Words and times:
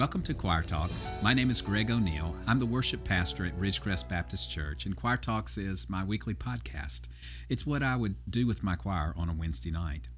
Welcome 0.00 0.22
to 0.22 0.32
Choir 0.32 0.62
Talks. 0.62 1.10
My 1.22 1.34
name 1.34 1.50
is 1.50 1.60
Greg 1.60 1.90
O'Neill. 1.90 2.34
I'm 2.48 2.58
the 2.58 2.64
worship 2.64 3.04
pastor 3.04 3.44
at 3.44 3.58
Ridgecrest 3.58 4.08
Baptist 4.08 4.50
Church, 4.50 4.86
and 4.86 4.96
Choir 4.96 5.18
Talks 5.18 5.58
is 5.58 5.90
my 5.90 6.02
weekly 6.02 6.32
podcast. 6.32 7.02
It's 7.50 7.66
what 7.66 7.82
I 7.82 7.96
would 7.96 8.14
do 8.30 8.46
with 8.46 8.62
my 8.62 8.76
choir 8.76 9.12
on 9.14 9.28
a 9.28 9.34
Wednesday 9.34 9.70
night. 9.70 10.08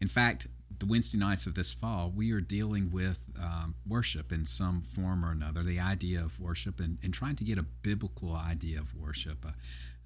In 0.00 0.08
fact, 0.08 0.46
the 0.78 0.86
Wednesday 0.86 1.18
nights 1.18 1.46
of 1.46 1.54
this 1.54 1.70
fall, 1.70 2.10
we 2.16 2.32
are 2.32 2.40
dealing 2.40 2.90
with 2.90 3.22
um, 3.38 3.74
worship 3.86 4.32
in 4.32 4.46
some 4.46 4.80
form 4.80 5.22
or 5.22 5.32
another, 5.32 5.62
the 5.62 5.80
idea 5.80 6.20
of 6.20 6.40
worship, 6.40 6.80
and, 6.80 6.96
and 7.02 7.12
trying 7.12 7.36
to 7.36 7.44
get 7.44 7.58
a 7.58 7.62
biblical 7.82 8.34
idea 8.34 8.78
of 8.78 8.96
worship, 8.96 9.44
uh, 9.44 9.50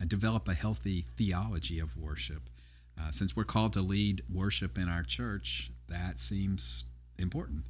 develop 0.09 0.49
a 0.49 0.55
healthy 0.55 1.03
theology 1.17 1.79
of 1.79 1.97
worship. 1.97 2.51
Uh, 3.01 3.13
since 3.13 3.37
we're 3.37 3.45
called 3.45 3.75
to 3.75 3.81
lead 3.81 4.23
worship 4.29 4.77
in 4.77 4.89
our 4.89 5.05
church, 5.05 5.71
that 5.87 6.19
seems 6.19 6.83
important. 7.17 7.63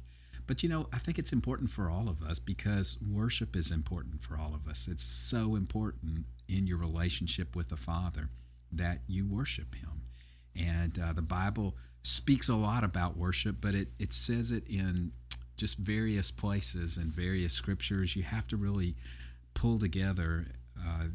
But 0.47 0.61
you 0.61 0.69
know, 0.69 0.87
I 0.93 0.99
think 0.99 1.17
it's 1.17 1.33
important 1.33 1.69
for 1.69 1.89
all 1.89 2.07
of 2.07 2.21
us 2.21 2.39
because 2.39 2.97
worship 3.11 3.55
is 3.55 3.71
important 3.71 4.21
for 4.21 4.37
all 4.37 4.53
of 4.53 4.67
us. 4.67 4.87
It's 4.87 5.03
so 5.03 5.55
important 5.55 6.25
in 6.47 6.67
your 6.67 6.77
relationship 6.77 7.55
with 7.55 7.69
the 7.69 7.77
Father 7.77 8.29
that 8.71 8.99
you 9.07 9.25
worship 9.25 9.73
Him. 9.75 10.01
And 10.55 10.97
uh, 10.99 11.13
the 11.13 11.21
Bible 11.21 11.75
speaks 12.03 12.49
a 12.49 12.55
lot 12.55 12.83
about 12.83 13.17
worship, 13.17 13.57
but 13.59 13.73
it, 13.73 13.87
it 13.97 14.13
says 14.13 14.51
it 14.51 14.67
in 14.67 15.11
just 15.57 15.77
various 15.77 16.31
places 16.31 16.97
and 16.97 17.07
various 17.07 17.53
scriptures. 17.53 18.15
You 18.15 18.23
have 18.23 18.47
to 18.47 18.57
really 18.57 18.95
pull 19.53 19.79
together 19.79 20.45
uh, 20.79 21.05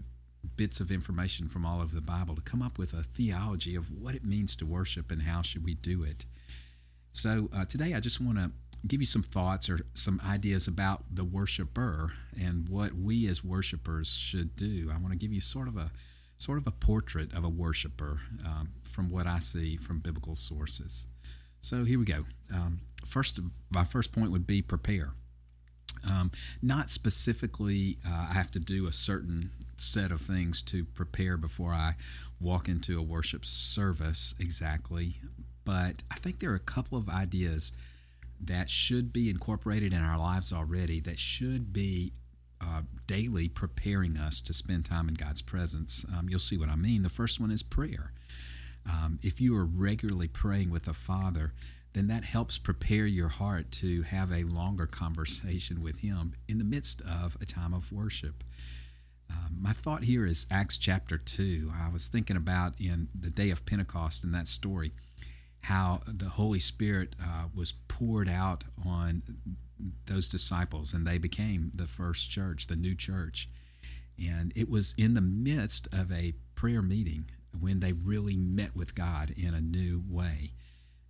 bits 0.56 0.80
of 0.80 0.90
information 0.90 1.48
from 1.48 1.64
all 1.64 1.80
of 1.80 1.94
the 1.94 2.00
Bible 2.00 2.34
to 2.34 2.40
come 2.40 2.62
up 2.62 2.78
with 2.78 2.94
a 2.94 3.02
theology 3.02 3.76
of 3.76 3.90
what 4.02 4.14
it 4.14 4.24
means 4.24 4.56
to 4.56 4.66
worship 4.66 5.10
and 5.10 5.22
how 5.22 5.42
should 5.42 5.64
we 5.64 5.74
do 5.74 6.02
it. 6.02 6.24
So 7.12 7.48
uh, 7.54 7.64
today 7.64 7.94
I 7.94 8.00
just 8.00 8.20
want 8.20 8.38
to 8.38 8.50
give 8.86 9.00
you 9.00 9.06
some 9.06 9.22
thoughts 9.22 9.68
or 9.68 9.80
some 9.94 10.20
ideas 10.26 10.68
about 10.68 11.04
the 11.14 11.24
worshiper 11.24 12.12
and 12.40 12.68
what 12.68 12.94
we 12.94 13.28
as 13.28 13.44
worshipers 13.44 14.12
should 14.14 14.56
do. 14.56 14.90
I 14.92 14.98
want 14.98 15.12
to 15.12 15.18
give 15.18 15.32
you 15.32 15.40
sort 15.40 15.68
of 15.68 15.76
a 15.76 15.90
sort 16.38 16.56
of 16.56 16.66
a 16.66 16.70
portrait 16.70 17.34
of 17.34 17.44
a 17.44 17.48
worshiper 17.48 18.18
um, 18.46 18.70
from 18.84 19.10
what 19.10 19.26
I 19.26 19.40
see 19.40 19.76
from 19.76 19.98
biblical 19.98 20.34
sources. 20.34 21.06
So 21.60 21.84
here 21.84 21.98
we 21.98 22.06
go. 22.06 22.24
Um, 22.52 22.80
first, 23.04 23.38
my 23.70 23.84
first 23.84 24.12
point 24.12 24.30
would 24.30 24.46
be 24.46 24.62
prepare. 24.62 25.10
Um, 26.10 26.30
not 26.62 26.88
specifically, 26.88 27.98
uh, 28.08 28.28
I 28.30 28.32
have 28.32 28.50
to 28.52 28.58
do 28.58 28.86
a 28.86 28.92
certain 28.92 29.50
set 29.76 30.10
of 30.10 30.22
things 30.22 30.62
to 30.62 30.84
prepare 30.84 31.36
before 31.36 31.72
I 31.72 31.94
walk 32.40 32.68
into 32.68 32.98
a 32.98 33.02
worship 33.02 33.44
service 33.44 34.34
exactly, 34.40 35.16
but 35.66 36.02
I 36.10 36.14
think 36.16 36.38
there 36.38 36.52
are 36.52 36.56
a 36.56 36.60
couple 36.60 36.96
of 36.96 37.10
ideas 37.10 37.72
that 38.44 38.70
should 38.70 39.12
be 39.12 39.30
incorporated 39.30 39.92
in 39.92 40.00
our 40.00 40.18
lives 40.18 40.52
already, 40.52 41.00
that 41.00 41.18
should 41.18 41.72
be 41.72 42.12
uh, 42.60 42.82
daily 43.06 43.48
preparing 43.48 44.16
us 44.16 44.40
to 44.42 44.52
spend 44.52 44.84
time 44.84 45.08
in 45.08 45.14
God's 45.14 45.42
presence. 45.42 46.04
Um, 46.16 46.28
you'll 46.28 46.38
see 46.38 46.58
what 46.58 46.68
I 46.68 46.76
mean. 46.76 47.02
The 47.02 47.08
first 47.08 47.40
one 47.40 47.50
is 47.50 47.62
prayer. 47.62 48.12
Um, 48.88 49.18
if 49.22 49.40
you 49.40 49.56
are 49.56 49.66
regularly 49.66 50.28
praying 50.28 50.70
with 50.70 50.84
the 50.84 50.94
Father, 50.94 51.52
then 51.92 52.06
that 52.06 52.24
helps 52.24 52.58
prepare 52.58 53.06
your 53.06 53.28
heart 53.28 53.70
to 53.72 54.02
have 54.02 54.32
a 54.32 54.44
longer 54.44 54.86
conversation 54.86 55.82
with 55.82 55.98
Him 55.98 56.34
in 56.48 56.58
the 56.58 56.64
midst 56.64 57.02
of 57.02 57.36
a 57.40 57.46
time 57.46 57.74
of 57.74 57.90
worship. 57.92 58.44
Um, 59.30 59.58
my 59.60 59.72
thought 59.72 60.04
here 60.04 60.26
is 60.26 60.46
Acts 60.50 60.78
chapter 60.78 61.18
2. 61.18 61.72
I 61.74 61.88
was 61.88 62.08
thinking 62.08 62.36
about 62.36 62.74
in 62.80 63.08
the 63.18 63.30
day 63.30 63.50
of 63.50 63.66
Pentecost 63.66 64.24
in 64.24 64.32
that 64.32 64.48
story 64.48 64.92
how 65.60 66.00
the 66.06 66.28
Holy 66.28 66.58
Spirit 66.58 67.14
uh, 67.22 67.44
was 67.54 67.74
poured 67.88 68.28
out 68.28 68.64
on 68.86 69.22
those 70.06 70.28
disciples 70.28 70.92
and 70.92 71.06
they 71.06 71.18
became 71.18 71.70
the 71.74 71.86
first 71.86 72.30
church, 72.30 72.66
the 72.66 72.76
new 72.76 72.94
church. 72.94 73.48
And 74.22 74.52
it 74.54 74.68
was 74.68 74.94
in 74.98 75.14
the 75.14 75.20
midst 75.20 75.88
of 75.94 76.12
a 76.12 76.34
prayer 76.54 76.82
meeting 76.82 77.30
when 77.58 77.80
they 77.80 77.92
really 77.92 78.36
met 78.36 78.76
with 78.76 78.94
God 78.94 79.32
in 79.36 79.54
a 79.54 79.60
new 79.60 80.02
way. 80.08 80.52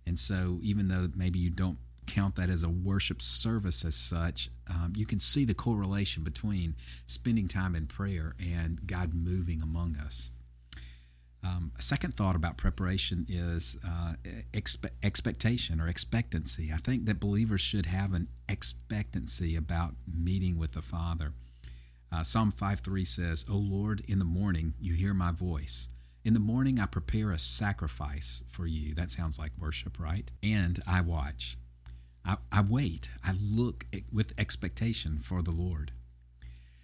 And 0.05 0.17
so, 0.17 0.59
even 0.61 0.87
though 0.87 1.07
maybe 1.15 1.39
you 1.39 1.49
don't 1.49 1.77
count 2.07 2.35
that 2.35 2.49
as 2.49 2.63
a 2.63 2.69
worship 2.69 3.21
service 3.21 3.85
as 3.85 3.95
such, 3.95 4.49
um, 4.69 4.93
you 4.95 5.05
can 5.05 5.19
see 5.19 5.45
the 5.45 5.53
correlation 5.53 6.23
between 6.23 6.75
spending 7.05 7.47
time 7.47 7.75
in 7.75 7.85
prayer 7.85 8.33
and 8.39 8.85
God 8.87 9.13
moving 9.13 9.61
among 9.61 9.97
us. 9.97 10.31
Um, 11.43 11.71
a 11.77 11.81
second 11.81 12.15
thought 12.15 12.35
about 12.35 12.57
preparation 12.57 13.25
is 13.27 13.77
uh, 13.87 14.13
expe- 14.53 14.91
expectation 15.01 15.81
or 15.81 15.87
expectancy. 15.87 16.71
I 16.73 16.77
think 16.77 17.05
that 17.05 17.19
believers 17.19 17.61
should 17.61 17.87
have 17.87 18.13
an 18.13 18.27
expectancy 18.47 19.55
about 19.55 19.95
meeting 20.11 20.57
with 20.57 20.73
the 20.73 20.83
Father. 20.83 21.33
Uh, 22.11 22.23
Psalm 22.23 22.51
5:3 22.51 23.05
says, 23.05 23.45
"O 23.49 23.57
Lord, 23.57 24.01
in 24.01 24.19
the 24.19 24.25
morning 24.25 24.75
you 24.79 24.93
hear 24.93 25.13
my 25.13 25.31
voice. 25.31 25.89
In 26.23 26.33
the 26.33 26.39
morning 26.39 26.79
I 26.79 26.85
prepare 26.85 27.31
a 27.31 27.39
sacrifice 27.39 28.43
for 28.47 28.67
you." 28.67 28.93
That 28.93 29.09
sounds 29.09 29.39
like 29.39 29.57
worship, 29.57 29.97
right? 29.97 30.29
And 30.43 30.79
I 30.85 31.01
watch. 31.01 31.57
I, 32.23 32.37
I 32.51 32.61
wait. 32.61 33.09
I 33.23 33.33
look 33.41 33.87
with 34.11 34.33
expectation 34.37 35.19
for 35.19 35.41
the 35.41 35.51
Lord. 35.51 35.91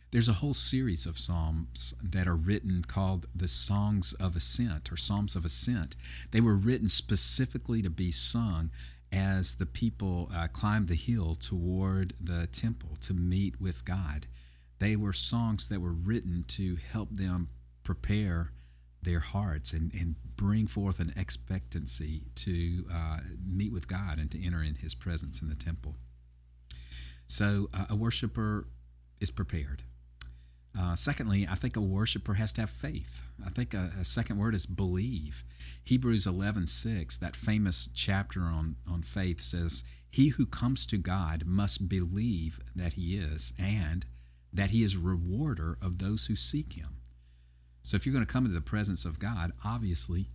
There's 0.10 0.30
a 0.30 0.34
whole 0.34 0.54
series 0.54 1.06
of 1.06 1.20
psalms 1.20 1.94
that 2.02 2.30
are 2.30 2.36
written 2.38 2.82
called 2.88 3.26
the 3.36 3.50
Songs 3.50 4.14
of 4.14 4.38
Ascent 4.38 4.90
or 4.90 4.96
Psalms 4.96 5.36
of 5.36 5.44
Ascent. 5.44 5.98
They 6.32 6.40
were 6.40 6.56
written 6.56 6.88
specifically 6.88 7.82
to 7.82 7.90
be 7.90 8.12
sung 8.12 8.72
as 9.12 9.56
the 9.56 9.66
people 9.66 10.32
uh, 10.34 10.48
climbed 10.48 10.88
the 10.88 10.96
hill 10.96 11.36
toward 11.36 12.14
the 12.22 12.48
temple 12.48 12.96
to 13.02 13.14
meet 13.14 13.60
with 13.60 13.84
God. 13.84 14.28
They 14.80 14.96
were 14.96 15.12
songs 15.12 15.68
that 15.68 15.82
were 15.82 15.92
written 15.92 16.46
to 16.50 16.78
help 16.78 17.12
them 17.12 17.50
prepare 17.84 18.54
their 19.04 19.20
hearts 19.20 19.74
and, 19.74 19.94
and 19.94 20.16
bring 20.38 20.68
forth 20.68 21.02
an 21.02 21.12
expectancy 21.18 22.32
to 22.36 22.86
uh, 22.94 23.20
meet 23.46 23.74
with 23.74 23.90
God 23.90 24.20
and 24.20 24.32
to 24.32 24.42
enter 24.42 24.64
in 24.64 24.76
His 24.76 24.96
presence 24.96 25.42
in 25.42 25.50
the 25.50 25.56
temple. 25.56 25.98
So 27.28 27.68
uh, 27.74 27.88
a 27.90 27.96
worshiper 27.96 28.68
is 29.20 29.32
prepared. 29.32 29.84
Uh, 30.80 30.96
secondly, 30.96 31.48
I 31.50 31.56
think 31.56 31.76
a 31.76 31.82
worshiper 31.82 32.36
has 32.36 32.54
to 32.54 32.62
have 32.62 32.70
faith. 32.70 33.24
I 33.44 33.50
think 33.50 33.74
a, 33.74 33.92
a 34.00 34.06
second 34.06 34.38
word 34.38 34.54
is 34.54 34.66
believe. 34.66 35.44
Hebrews 35.84 36.28
11 36.28 36.68
6, 36.68 37.18
that 37.18 37.36
famous 37.36 37.90
chapter 37.96 38.42
on, 38.42 38.76
on 38.90 39.02
faith, 39.02 39.42
says, 39.42 39.84
He 40.12 40.28
who 40.28 40.46
comes 40.46 40.86
to 40.88 40.98
God 40.98 41.46
must 41.46 41.90
believe 41.90 42.60
that 42.76 42.94
He 42.94 43.18
is, 43.18 43.54
and 43.58 44.06
that 44.54 44.70
He 44.70 44.84
is 44.84 44.96
rewarder 44.96 45.78
of 45.82 45.98
those 45.98 46.28
who 46.28 46.36
seek 46.36 46.74
Him. 46.74 46.98
So 47.82 47.96
if 47.96 48.06
you're 48.06 48.14
going 48.14 48.26
to 48.26 48.32
come 48.32 48.46
into 48.46 48.54
the 48.54 48.62
presence 48.62 49.06
of 49.06 49.20
God, 49.20 49.54
obviously 49.66 50.30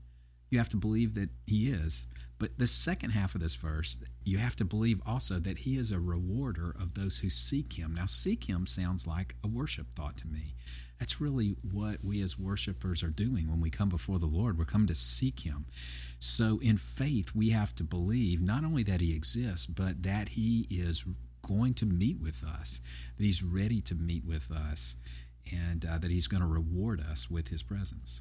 you 0.50 0.58
have 0.58 0.70
to 0.70 0.76
believe 0.76 1.14
that 1.14 1.30
He 1.46 1.68
is. 1.68 2.06
But 2.42 2.58
the 2.58 2.66
second 2.66 3.10
half 3.10 3.36
of 3.36 3.40
this 3.40 3.54
verse, 3.54 3.98
you 4.24 4.38
have 4.38 4.56
to 4.56 4.64
believe 4.64 5.00
also 5.06 5.38
that 5.38 5.58
He 5.58 5.76
is 5.76 5.92
a 5.92 6.00
rewarder 6.00 6.74
of 6.76 6.94
those 6.94 7.20
who 7.20 7.30
seek 7.30 7.74
Him. 7.74 7.94
Now, 7.94 8.06
seek 8.06 8.42
Him 8.42 8.66
sounds 8.66 9.06
like 9.06 9.36
a 9.44 9.46
worship 9.46 9.86
thought 9.94 10.16
to 10.16 10.26
me. 10.26 10.56
That's 10.98 11.20
really 11.20 11.54
what 11.70 12.02
we 12.02 12.20
as 12.20 12.40
worshipers 12.40 13.04
are 13.04 13.10
doing 13.10 13.48
when 13.48 13.60
we 13.60 13.70
come 13.70 13.88
before 13.88 14.18
the 14.18 14.26
Lord. 14.26 14.58
We're 14.58 14.64
coming 14.64 14.88
to 14.88 14.94
seek 14.96 15.38
Him. 15.38 15.66
So, 16.18 16.58
in 16.60 16.78
faith, 16.78 17.32
we 17.32 17.50
have 17.50 17.76
to 17.76 17.84
believe 17.84 18.42
not 18.42 18.64
only 18.64 18.82
that 18.82 19.00
He 19.00 19.14
exists, 19.14 19.66
but 19.66 20.02
that 20.02 20.30
He 20.30 20.66
is 20.68 21.04
going 21.46 21.74
to 21.74 21.86
meet 21.86 22.20
with 22.20 22.42
us, 22.42 22.80
that 23.18 23.24
He's 23.24 23.44
ready 23.44 23.80
to 23.82 23.94
meet 23.94 24.24
with 24.24 24.50
us, 24.50 24.96
and 25.52 25.84
uh, 25.84 25.98
that 25.98 26.10
He's 26.10 26.26
going 26.26 26.42
to 26.42 26.48
reward 26.48 27.04
us 27.08 27.30
with 27.30 27.46
His 27.46 27.62
presence. 27.62 28.20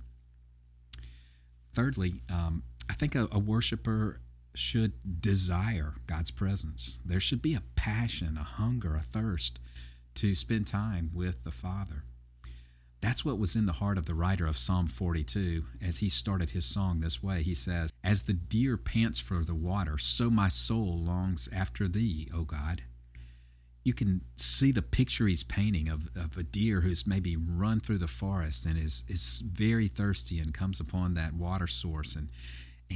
Thirdly, 1.74 2.22
um, 2.30 2.64
I 2.90 2.94
think 2.94 3.16
a, 3.16 3.28
a 3.31 3.40
worshiper 3.40 4.22
should 4.53 5.22
desire 5.22 5.96
God's 6.08 6.32
presence. 6.32 7.00
There 7.06 7.20
should 7.20 7.41
be 7.41 7.56
a 7.56 7.64
passion, 7.76 8.38
a 8.38 8.44
hunger, 8.44 8.96
a 8.96 9.00
thirst 9.00 9.59
to 10.16 10.35
spend 10.35 10.67
time 10.67 11.11
with 11.14 11.44
the 11.44 11.52
Father. 11.52 12.03
That's 13.02 13.26
what 13.26 13.40
was 13.40 13.56
in 13.56 13.66
the 13.66 13.73
heart 13.73 13.97
of 13.97 14.06
the 14.06 14.14
writer 14.14 14.46
of 14.46 14.58
Psalm 14.58 14.88
42 14.88 15.66
as 15.82 15.97
he 15.97 16.09
started 16.09 16.52
his 16.52 16.66
song 16.66 17.00
this 17.00 17.23
way. 17.23 17.41
He 17.41 17.56
says, 17.56 17.91
As 18.03 18.23
the 18.23 18.34
deer 18.34 18.78
pants 18.78 19.20
for 19.20 19.44
the 19.44 19.56
water, 19.56 19.97
so 19.97 20.29
my 20.29 20.50
soul 20.50 21.00
longs 21.00 21.50
after 21.52 21.88
thee, 21.88 22.29
O 22.34 22.44
God. 22.44 22.84
You 23.84 23.94
can 23.94 24.22
see 24.35 24.72
the 24.72 24.84
picture 24.84 25.26
he's 25.26 25.44
painting 25.44 25.90
of, 25.90 26.16
of 26.16 26.38
a 26.38 26.44
deer 26.44 26.82
who's 26.82 27.08
maybe 27.08 27.35
run 27.35 27.79
through 27.79 27.97
the 27.97 28.08
forest 28.08 28.67
and 28.67 28.78
is, 28.78 29.03
is 29.08 29.41
very 29.41 29.88
thirsty 29.88 30.40
and 30.40 30.53
comes 30.53 30.79
upon 30.79 31.16
that 31.16 31.34
water 31.34 31.66
source 31.66 32.16
and 32.16 32.29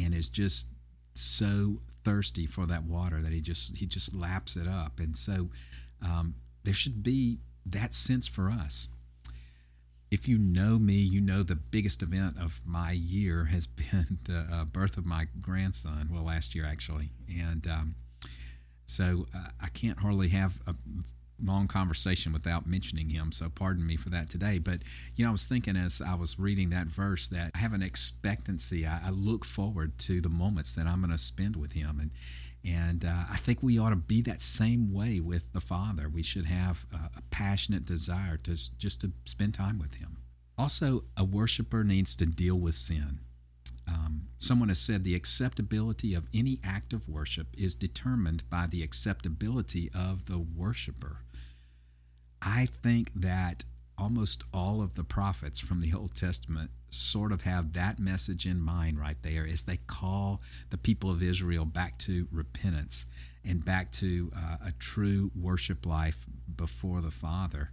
and 0.04 0.14
is 0.14 0.30
just 0.30 0.68
so 1.14 1.80
thirsty 2.04 2.46
for 2.46 2.66
that 2.68 2.84
water 2.84 3.22
that 3.22 3.32
he 3.32 3.42
just 3.42 3.78
he 3.78 3.86
just 3.86 4.14
laps 4.14 4.56
it 4.58 4.68
up. 4.68 5.00
And 5.00 5.16
so 5.18 5.50
um, 6.02 6.36
there 6.64 6.74
should 6.74 7.04
be 7.04 7.40
that 7.68 7.94
sense 7.94 8.28
for 8.28 8.50
us. 8.50 8.90
If 10.12 10.28
you 10.28 10.38
know 10.38 10.78
me 10.80 10.94
you 10.94 11.20
know 11.22 11.44
the 11.44 11.56
biggest 11.56 12.02
event 12.02 12.38
of 12.40 12.62
my 12.66 12.92
year 12.92 13.46
has 13.46 13.68
been 13.68 14.20
the 14.26 14.46
uh, 14.52 14.66
birth 14.66 14.98
of 14.98 15.06
my 15.06 15.28
grandson 15.42 16.10
well 16.12 16.24
last 16.24 16.56
year 16.56 16.66
actually. 16.66 17.10
And 17.42 17.66
um, 17.68 17.96
So 18.86 19.28
uh, 19.36 19.50
I 19.62 19.68
can't 19.70 20.00
hardly 20.00 20.30
have 20.30 20.60
a 20.68 20.76
long 21.44 21.68
conversation 21.68 22.32
without 22.32 22.66
mentioning 22.66 23.10
him. 23.10 23.32
So 23.32 23.50
pardon 23.50 23.86
me 23.86 23.98
for 23.98 24.10
that 24.10 24.30
today. 24.30 24.60
But, 24.60 24.80
you 25.16 25.26
know, 25.26 25.30
I 25.30 25.32
was 25.32 25.46
thinking 25.46 25.76
as 25.76 26.02
I 26.02 26.16
was 26.16 26.40
reading 26.40 26.70
that 26.70 26.88
verse 26.88 27.28
that 27.30 27.52
I 27.56 27.58
have 27.58 27.74
an 27.74 27.84
expectancy. 27.84 28.86
I, 28.86 29.02
I 29.08 29.10
look 29.10 29.46
forward 29.46 29.98
to 30.00 30.22
the 30.22 30.30
moments 30.30 30.74
that 30.74 30.88
I'm 30.88 31.02
going 31.02 31.12
to 31.12 31.18
spend 31.18 31.56
with 31.56 31.74
him. 31.74 32.00
And, 32.00 32.12
and 32.66 33.06
uh, 33.06 33.26
I 33.32 33.38
think 33.38 33.62
we 33.62 33.78
ought 33.78 33.92
to 33.92 33.96
be 33.96 34.22
that 34.24 34.42
same 34.42 34.92
way 34.92 35.20
with 35.20 35.54
the 35.54 35.60
Father. 35.60 36.10
We 36.10 36.24
should 36.24 36.48
have 36.48 36.86
a, 36.92 37.18
a 37.18 37.22
passionate 37.30 37.86
desire 37.86 38.38
to 38.38 38.78
just 38.78 39.02
to 39.02 39.12
spend 39.26 39.54
time 39.54 39.78
with 39.78 39.96
Him. 39.96 40.18
Also, 40.58 41.04
a 41.16 41.24
worshiper 41.24 41.84
needs 41.84 42.16
to 42.16 42.26
deal 42.26 42.58
with 42.58 42.74
sin. 42.74 43.20
Um, 43.88 44.28
someone 44.40 44.70
has 44.70 44.80
said 44.80 45.04
the 45.04 45.16
acceptability 45.16 46.14
of 46.14 46.28
any 46.34 46.60
act 46.64 46.94
of 46.94 47.08
worship 47.08 47.48
is 47.58 47.76
determined 47.76 48.50
by 48.50 48.68
the 48.68 48.84
acceptability 48.84 49.90
of 49.94 50.26
the 50.26 50.40
worshiper. 50.40 51.20
I 52.42 52.68
think 52.84 53.12
that 53.16 53.64
almost 53.98 54.44
all 54.54 54.82
of 54.82 54.96
the 54.96 55.04
prophets 55.04 55.60
from 55.60 55.82
the 55.82 55.94
Old 55.98 56.16
Testament 56.16 56.70
sort 56.90 57.32
of 57.32 57.42
have 57.42 57.74
that 57.74 58.00
message 58.00 58.46
in 58.46 58.60
mind 58.60 59.00
right 59.00 59.18
there 59.22 59.46
as 59.46 59.64
they 59.64 59.78
call 59.88 60.42
the 60.70 60.78
people 60.78 61.12
of 61.12 61.22
Israel 61.22 61.66
back 61.66 61.98
to 62.00 62.28
repentance 62.32 63.06
and 63.44 63.64
back 63.64 63.92
to 63.92 64.32
uh, 64.36 64.58
a 64.68 64.72
true 64.80 65.32
worship 65.40 65.86
life 65.86 66.26
before 66.56 67.02
the 67.02 67.12
Father. 67.12 67.70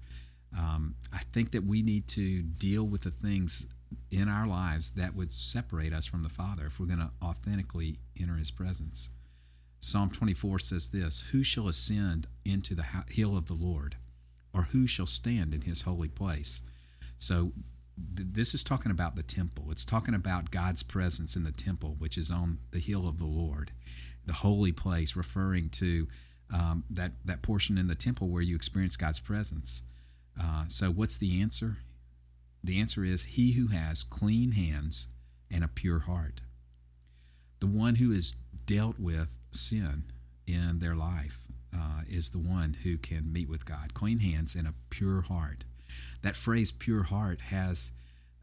Um, 0.57 0.97
I 1.13 1.21
think 1.33 1.53
that 1.53 1.65
we 1.65 1.83
need 1.83 2.07
to 2.09 2.43
deal 2.43 2.87
with 2.87 3.03
the 3.03 3.11
things 3.11 3.67
in 4.11 4.29
our 4.29 4.47
lives 4.47 4.91
that 4.91 5.15
would 5.15 5.33
separate 5.33 5.93
us 5.93 6.07
from 6.07 6.23
the 6.23 6.29
Father 6.29 6.67
if 6.67 6.79
we're 6.79 6.87
going 6.87 6.99
to 6.99 7.11
authentically 7.23 7.99
enter 8.21 8.37
His 8.37 8.51
presence. 8.51 9.11
Psalm 9.81 10.11
24 10.11 10.61
says 10.61 10.91
this 10.91 11.25
Who 11.33 11.43
shall 11.43 11.69
ascend 11.69 12.27
into 12.45 12.75
the 12.75 12.87
hill 13.11 13.37
of 13.37 13.47
the 13.47 13.55
Lord? 13.55 13.97
Or 14.55 14.63
who 14.65 14.87
shall 14.87 15.07
stand 15.07 15.55
in 15.55 15.63
His 15.63 15.83
holy 15.83 16.09
place? 16.09 16.63
So 17.19 17.53
this 17.97 18.55
is 18.55 18.65
talking 18.65 18.91
about 18.91 19.17
the 19.17 19.23
temple. 19.23 19.71
It's 19.71 19.85
talking 19.85 20.15
about 20.15 20.51
God's 20.51 20.83
presence 20.83 21.37
in 21.37 21.45
the 21.45 21.53
temple, 21.53 21.97
which 21.99 22.19
is 22.19 22.31
on 22.31 22.59
the 22.71 22.79
hill 22.79 23.09
of 23.09 23.19
the 23.19 23.27
Lord, 23.27 23.73
the 24.27 24.33
holy 24.33 24.73
place, 24.73 25.17
referring 25.17 25.69
to 25.71 26.07
um, 26.53 26.85
that 26.91 27.13
that 27.25 27.43
portion 27.43 27.79
in 27.79 27.89
the 27.89 27.95
temple 27.95 28.29
where 28.29 28.43
you 28.43 28.55
experience 28.55 28.97
God's 28.97 29.21
presence. 29.21 29.83
Uh, 30.41 30.65
so, 30.69 30.91
what's 30.91 31.19
the 31.19 31.41
answer? 31.41 31.79
The 32.65 32.81
answer 32.81 33.05
is 33.05 33.25
He 33.25 33.53
who 33.53 33.69
has 33.69 34.03
clean 34.03 34.53
hands 34.53 35.09
and 35.51 35.65
a 35.65 35.69
pure 35.69 36.01
heart. 36.01 36.41
The 37.61 37.67
one 37.67 37.97
who 37.97 38.11
has 38.13 38.37
dealt 38.67 38.99
with 38.99 39.29
sin 39.51 40.05
in 40.47 40.79
their 40.79 40.95
life 40.95 41.47
uh, 41.75 42.03
is 42.09 42.31
the 42.31 42.39
one 42.39 42.75
who 42.83 42.99
can 42.99 43.33
meet 43.33 43.49
with 43.49 43.65
God. 43.65 43.95
Clean 43.95 44.19
hands 44.19 44.55
and 44.55 44.67
a 44.67 44.75
pure 44.91 45.23
heart 45.23 45.65
that 46.23 46.37
phrase 46.37 46.71
pure 46.71 47.03
heart 47.03 47.41
has 47.41 47.93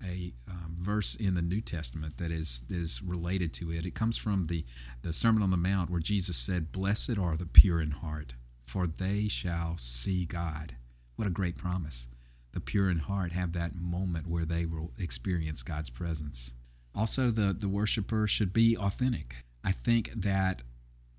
a 0.04 0.34
um, 0.48 0.76
verse 0.80 1.16
in 1.16 1.34
the 1.34 1.42
New 1.42 1.62
Testament 1.62 2.18
that 2.18 2.32
is 2.32 2.62
that 2.70 2.78
is 2.78 3.02
related 3.02 3.54
to 3.56 3.72
it. 3.72 3.86
It 3.86 3.96
comes 3.96 4.18
from 4.18 4.46
the 4.46 4.66
the 5.02 5.12
Sermon 5.14 5.44
on 5.44 5.52
the 5.52 5.58
Mount 5.58 5.90
where 5.90 6.00
Jesus 6.00 6.38
said, 6.38 6.72
"Blessed 6.72 7.18
are 7.18 7.36
the 7.36 7.46
pure 7.46 7.82
in 7.82 7.92
heart, 7.92 8.36
for 8.66 8.88
they 8.88 9.28
shall 9.28 9.78
see 9.78 10.26
God." 10.26 10.76
What 11.16 11.28
a 11.28 11.32
great 11.32 11.58
promise! 11.58 12.08
The 12.52 12.60
pure 12.60 12.90
in 12.90 13.00
heart 13.00 13.32
have 13.32 13.54
that 13.54 13.76
moment 13.76 14.28
where 14.28 14.46
they 14.46 14.66
will 14.66 14.92
experience 15.00 15.64
God's 15.64 15.90
presence. 15.90 16.54
Also, 16.96 17.30
the 17.30 17.54
the 17.54 17.70
worshiper 17.70 18.28
should 18.28 18.54
be 18.54 18.76
authentic. 18.78 19.46
I 19.64 19.72
think 19.72 20.12
that 20.14 20.62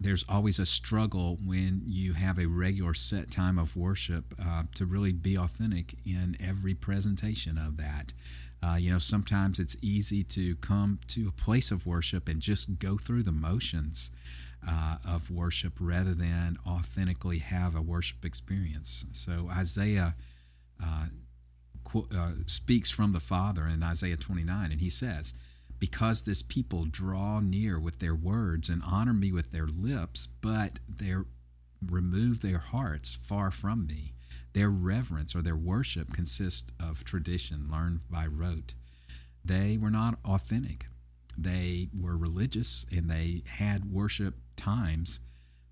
there's 0.00 0.24
always 0.28 0.58
a 0.58 0.66
struggle 0.66 1.38
when 1.44 1.82
you 1.84 2.14
have 2.14 2.38
a 2.38 2.46
regular 2.46 2.94
set 2.94 3.30
time 3.30 3.58
of 3.58 3.76
worship 3.76 4.24
uh, 4.42 4.62
to 4.74 4.86
really 4.86 5.12
be 5.12 5.36
authentic 5.36 5.94
in 6.06 6.36
every 6.40 6.74
presentation 6.74 7.58
of 7.58 7.76
that. 7.76 8.12
Uh, 8.62 8.76
you 8.78 8.90
know, 8.90 8.98
sometimes 8.98 9.58
it's 9.58 9.76
easy 9.82 10.22
to 10.24 10.56
come 10.56 10.98
to 11.06 11.28
a 11.28 11.42
place 11.42 11.70
of 11.70 11.86
worship 11.86 12.28
and 12.28 12.40
just 12.40 12.78
go 12.78 12.96
through 12.96 13.22
the 13.22 13.32
motions 13.32 14.10
uh, 14.66 14.96
of 15.06 15.30
worship 15.30 15.74
rather 15.80 16.14
than 16.14 16.56
authentically 16.66 17.38
have 17.38 17.74
a 17.74 17.82
worship 17.82 18.24
experience. 18.24 19.04
So 19.12 19.48
Isaiah 19.50 20.14
uh, 20.82 21.06
uh, 21.94 22.32
speaks 22.46 22.90
from 22.90 23.12
the 23.12 23.20
Father 23.20 23.66
in 23.66 23.82
Isaiah 23.82 24.16
29, 24.16 24.72
and 24.72 24.80
he 24.80 24.90
says, 24.90 25.34
because 25.78 26.22
this 26.22 26.42
people 26.42 26.84
draw 26.84 27.40
near 27.40 27.80
with 27.80 27.98
their 27.98 28.14
words 28.14 28.68
and 28.68 28.82
honor 28.86 29.14
me 29.14 29.32
with 29.32 29.50
their 29.50 29.66
lips, 29.66 30.28
but 30.40 30.78
they 30.88 31.14
remove 31.84 32.40
their 32.40 32.58
hearts 32.58 33.18
far 33.22 33.50
from 33.50 33.86
me. 33.86 34.12
Their 34.52 34.70
reverence 34.70 35.34
or 35.34 35.42
their 35.42 35.56
worship 35.56 36.12
consists 36.12 36.70
of 36.78 37.04
tradition 37.04 37.68
learned 37.70 38.00
by 38.10 38.26
rote. 38.26 38.74
They 39.44 39.78
were 39.78 39.90
not 39.90 40.18
authentic. 40.24 40.86
They 41.38 41.88
were 41.98 42.16
religious 42.16 42.84
and 42.94 43.08
they 43.08 43.42
had 43.46 43.90
worship 43.90 44.34
times, 44.56 45.20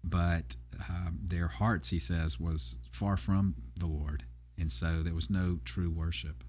but 0.03 0.57
um, 0.89 1.19
their 1.23 1.49
hearts, 1.49 1.91
he 1.91 1.99
says, 1.99 2.41
was 2.41 2.79
far 2.91 3.17
from 3.17 3.57
the 3.79 3.87
Lord. 3.87 4.25
And 4.59 4.71
so 4.71 5.03
there 5.03 5.15
was 5.15 5.31
no 5.31 5.61
true 5.65 5.91
worship. 5.91 6.43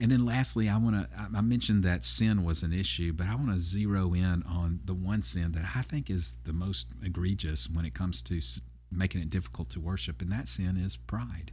And 0.00 0.10
then 0.10 0.24
lastly, 0.24 0.68
I 0.68 0.78
want 0.78 0.96
to, 0.96 1.28
I 1.36 1.42
mentioned 1.42 1.84
that 1.84 2.04
sin 2.04 2.42
was 2.42 2.62
an 2.62 2.72
issue, 2.72 3.12
but 3.12 3.26
I 3.26 3.34
want 3.34 3.52
to 3.52 3.60
zero 3.60 4.14
in 4.14 4.42
on 4.44 4.80
the 4.86 4.94
one 4.94 5.20
sin 5.20 5.52
that 5.52 5.66
I 5.76 5.82
think 5.82 6.08
is 6.08 6.38
the 6.44 6.54
most 6.54 6.92
egregious 7.04 7.68
when 7.68 7.84
it 7.84 7.92
comes 7.92 8.22
to 8.22 8.40
making 8.90 9.20
it 9.20 9.30
difficult 9.30 9.68
to 9.70 9.80
worship, 9.80 10.22
and 10.22 10.32
that 10.32 10.48
sin 10.48 10.76
is 10.76 10.96
pride. 10.96 11.52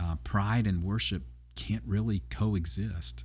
Uh, 0.00 0.16
pride 0.22 0.66
and 0.68 0.84
worship 0.84 1.24
can't 1.56 1.82
really 1.84 2.22
coexist 2.30 3.24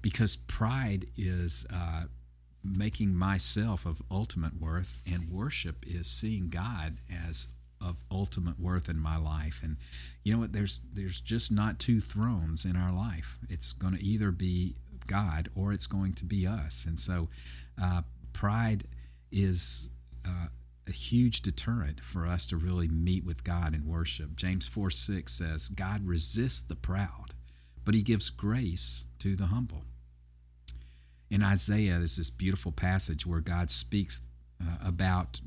because 0.00 0.36
pride 0.36 1.06
is 1.16 1.66
uh, 1.72 2.04
making 2.64 3.14
myself 3.14 3.84
of 3.84 4.00
ultimate 4.10 4.60
worth, 4.60 5.00
and 5.12 5.28
worship 5.28 5.84
is 5.86 6.06
seeing 6.06 6.48
God 6.48 6.98
as 7.28 7.48
of 7.84 8.02
ultimate 8.10 8.58
worth 8.58 8.88
in 8.88 8.98
my 8.98 9.16
life. 9.16 9.60
And 9.62 9.76
you 10.24 10.32
know 10.32 10.40
what? 10.40 10.52
There's 10.52 10.80
there's 10.92 11.20
just 11.20 11.52
not 11.52 11.78
two 11.78 12.00
thrones 12.00 12.64
in 12.64 12.76
our 12.76 12.92
life. 12.92 13.38
It's 13.48 13.72
going 13.72 13.94
to 13.96 14.04
either 14.04 14.30
be 14.30 14.76
God 15.06 15.48
or 15.54 15.72
it's 15.72 15.86
going 15.86 16.14
to 16.14 16.24
be 16.24 16.46
us. 16.46 16.86
And 16.86 16.98
so, 16.98 17.28
uh, 17.80 18.02
pride 18.32 18.84
is 19.30 19.90
uh, 20.26 20.46
a 20.88 20.92
huge 20.92 21.42
deterrent 21.42 22.00
for 22.00 22.26
us 22.26 22.46
to 22.48 22.56
really 22.56 22.88
meet 22.88 23.24
with 23.24 23.44
God 23.44 23.74
and 23.74 23.84
worship. 23.86 24.36
James 24.36 24.66
4 24.66 24.90
6 24.90 25.32
says, 25.32 25.68
God 25.68 26.04
resists 26.04 26.62
the 26.62 26.76
proud, 26.76 27.34
but 27.84 27.94
he 27.94 28.02
gives 28.02 28.30
grace 28.30 29.06
to 29.20 29.36
the 29.36 29.46
humble. 29.46 29.84
In 31.30 31.42
Isaiah, 31.42 31.98
there's 31.98 32.16
this 32.16 32.30
beautiful 32.30 32.72
passage 32.72 33.26
where 33.26 33.40
God 33.40 33.70
speaks 33.70 34.20
uh, 34.60 34.76
about 34.86 35.40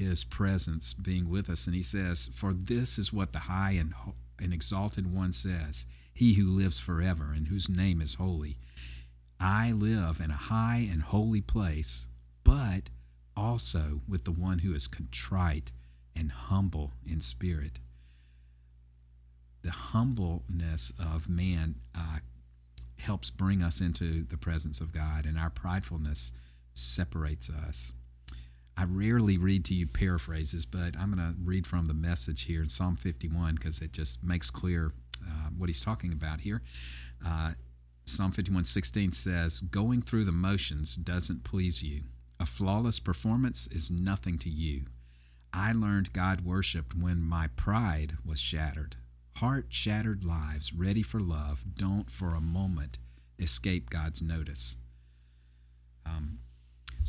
his 0.00 0.24
presence 0.24 0.94
being 0.94 1.28
with 1.28 1.50
us. 1.50 1.66
And 1.66 1.76
he 1.76 1.82
says, 1.82 2.30
For 2.34 2.54
this 2.54 2.98
is 2.98 3.12
what 3.12 3.32
the 3.32 3.38
high 3.38 3.72
and, 3.72 3.92
and 4.40 4.52
exalted 4.52 5.12
one 5.12 5.32
says, 5.32 5.86
He 6.14 6.34
who 6.34 6.46
lives 6.46 6.80
forever 6.80 7.32
and 7.36 7.46
whose 7.46 7.68
name 7.68 8.00
is 8.00 8.14
holy. 8.14 8.56
I 9.38 9.72
live 9.72 10.20
in 10.20 10.30
a 10.30 10.34
high 10.34 10.88
and 10.90 11.02
holy 11.02 11.40
place, 11.40 12.08
but 12.44 12.90
also 13.36 14.00
with 14.08 14.24
the 14.24 14.32
one 14.32 14.58
who 14.58 14.74
is 14.74 14.88
contrite 14.88 15.70
and 16.16 16.32
humble 16.32 16.92
in 17.06 17.20
spirit. 17.20 17.78
The 19.62 19.70
humbleness 19.70 20.92
of 20.98 21.28
man 21.28 21.74
uh, 21.94 22.18
helps 22.98 23.30
bring 23.30 23.62
us 23.62 23.80
into 23.80 24.24
the 24.24 24.38
presence 24.38 24.80
of 24.80 24.92
God, 24.92 25.26
and 25.26 25.38
our 25.38 25.50
pridefulness 25.50 26.32
separates 26.72 27.50
us. 27.50 27.92
I 28.80 28.84
rarely 28.84 29.36
read 29.36 29.66
to 29.66 29.74
you 29.74 29.86
paraphrases, 29.86 30.64
but 30.64 30.96
I'm 30.98 31.12
going 31.14 31.18
to 31.18 31.34
read 31.44 31.66
from 31.66 31.84
the 31.84 31.92
message 31.92 32.44
here 32.44 32.62
in 32.62 32.70
Psalm 32.70 32.96
51 32.96 33.56
because 33.56 33.82
it 33.82 33.92
just 33.92 34.24
makes 34.24 34.48
clear 34.48 34.90
uh, 35.22 35.50
what 35.58 35.68
he's 35.68 35.84
talking 35.84 36.14
about 36.14 36.40
here. 36.40 36.62
Uh, 37.22 37.52
Psalm 38.06 38.32
51:16 38.32 39.12
says, 39.12 39.60
"Going 39.60 40.00
through 40.00 40.24
the 40.24 40.32
motions 40.32 40.96
doesn't 40.96 41.44
please 41.44 41.82
you. 41.82 42.04
A 42.38 42.46
flawless 42.46 43.00
performance 43.00 43.66
is 43.66 43.90
nothing 43.90 44.38
to 44.38 44.48
you. 44.48 44.86
I 45.52 45.72
learned 45.72 46.14
God 46.14 46.40
worshiped 46.40 46.94
when 46.94 47.20
my 47.20 47.48
pride 47.48 48.16
was 48.24 48.40
shattered. 48.40 48.96
Heart 49.36 49.66
shattered 49.68 50.24
lives 50.24 50.72
ready 50.72 51.02
for 51.02 51.20
love 51.20 51.66
don't 51.74 52.10
for 52.10 52.34
a 52.34 52.40
moment 52.40 52.96
escape 53.38 53.90
God's 53.90 54.22
notice." 54.22 54.78
Um, 56.06 56.38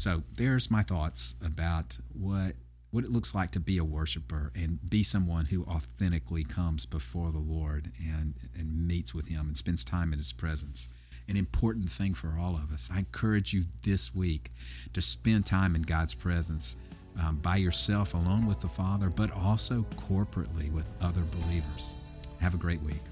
so 0.01 0.23
there's 0.35 0.71
my 0.71 0.81
thoughts 0.81 1.35
about 1.45 1.95
what 2.19 2.53
what 2.89 3.03
it 3.03 3.11
looks 3.11 3.35
like 3.35 3.51
to 3.51 3.59
be 3.59 3.77
a 3.77 3.83
worshiper 3.83 4.51
and 4.55 4.79
be 4.89 5.03
someone 5.03 5.45
who 5.45 5.63
authentically 5.65 6.43
comes 6.43 6.87
before 6.87 7.31
the 7.31 7.37
Lord 7.37 7.91
and, 8.09 8.33
and 8.57 8.87
meets 8.87 9.13
with 9.13 9.27
Him 9.27 9.47
and 9.47 9.55
spends 9.55 9.85
time 9.85 10.11
in 10.11 10.17
His 10.17 10.33
presence. 10.33 10.89
An 11.29 11.37
important 11.37 11.87
thing 11.87 12.15
for 12.15 12.35
all 12.39 12.55
of 12.55 12.73
us. 12.73 12.89
I 12.91 12.97
encourage 12.99 13.53
you 13.53 13.63
this 13.83 14.13
week 14.13 14.51
to 14.93 15.01
spend 15.03 15.45
time 15.45 15.75
in 15.75 15.83
God's 15.83 16.15
presence. 16.15 16.77
um, 17.19 17.37
by 17.37 17.57
yourself 17.57 18.13
alone 18.13 18.45
with 18.47 18.61
the 18.61 18.67
Father, 18.67 19.09
but 19.09 19.31
also 19.31 19.85
corporately 20.09 20.71
with 20.71 20.93
other 21.01 21.21
believers. 21.31 21.95
Have 22.39 22.55
a 22.55 22.57
great 22.57 22.81
week. 22.81 23.10